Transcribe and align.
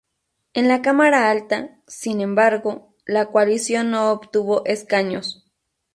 En 0.55 0.67
la 0.67 0.81
cámara 0.81 1.29
alta, 1.29 1.79
sin 1.85 2.21
embargo, 2.21 2.95
la 3.05 3.27
coalición 3.31 3.91
no 3.91 4.09
obtuvo 4.11 4.65
escaños. 4.65 5.45